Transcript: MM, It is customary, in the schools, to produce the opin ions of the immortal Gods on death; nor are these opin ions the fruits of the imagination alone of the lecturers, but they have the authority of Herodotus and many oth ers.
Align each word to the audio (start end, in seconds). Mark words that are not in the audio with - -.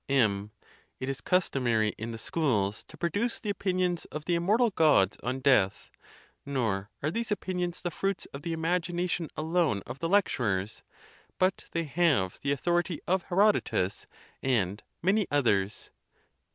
MM, 0.09 0.49
It 0.99 1.09
is 1.09 1.21
customary, 1.21 1.89
in 1.89 2.11
the 2.11 2.17
schools, 2.17 2.83
to 2.87 2.97
produce 2.97 3.39
the 3.39 3.51
opin 3.51 3.77
ions 3.79 4.05
of 4.05 4.25
the 4.25 4.33
immortal 4.33 4.71
Gods 4.71 5.15
on 5.21 5.41
death; 5.41 5.91
nor 6.43 6.89
are 7.03 7.11
these 7.11 7.31
opin 7.31 7.59
ions 7.59 7.83
the 7.83 7.91
fruits 7.91 8.25
of 8.33 8.41
the 8.41 8.51
imagination 8.51 9.29
alone 9.37 9.83
of 9.85 9.99
the 9.99 10.09
lecturers, 10.09 10.81
but 11.37 11.65
they 11.73 11.83
have 11.83 12.39
the 12.41 12.51
authority 12.51 12.99
of 13.07 13.25
Herodotus 13.25 14.07
and 14.41 14.81
many 15.03 15.27
oth 15.31 15.45
ers. 15.45 15.91